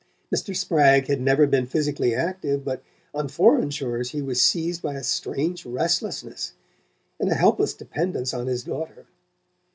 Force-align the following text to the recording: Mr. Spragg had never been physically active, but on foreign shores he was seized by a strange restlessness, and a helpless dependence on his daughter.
Mr. 0.35 0.55
Spragg 0.55 1.05
had 1.05 1.21
never 1.21 1.45
been 1.45 1.67
physically 1.67 2.15
active, 2.15 2.65
but 2.65 2.81
on 3.13 3.27
foreign 3.27 3.69
shores 3.69 4.09
he 4.09 4.19
was 4.23 4.41
seized 4.41 4.81
by 4.81 4.95
a 4.95 5.03
strange 5.03 5.63
restlessness, 5.63 6.53
and 7.19 7.29
a 7.31 7.35
helpless 7.35 7.75
dependence 7.75 8.33
on 8.33 8.47
his 8.47 8.63
daughter. 8.63 9.05